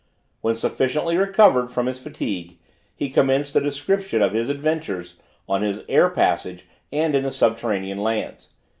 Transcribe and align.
When 0.41 0.55
sufficiently 0.55 1.15
recovered 1.15 1.67
from 1.71 1.85
his 1.85 1.99
fatigue, 1.99 2.57
he 2.95 3.11
commenced 3.11 3.55
a 3.55 3.61
description 3.61 4.23
of 4.23 4.33
his 4.33 4.49
adventures 4.49 5.17
on 5.47 5.61
his 5.61 5.83
air 5.87 6.09
passage 6.09 6.65
and 6.91 7.13
in 7.13 7.21
the 7.21 7.29
subterranean 7.31 7.99
lands. 7.99 8.49